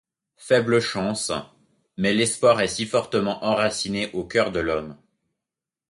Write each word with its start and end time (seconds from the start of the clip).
Faible 0.37 0.81
chance! 0.81 1.31
mais 1.95 2.11
l’espoir 2.15 2.59
est 2.61 2.67
si 2.67 2.87
fortement 2.87 3.45
enraciné 3.45 4.09
au 4.13 4.23
cœur 4.23 4.51
de 4.51 4.59
l’homme! 4.59 4.97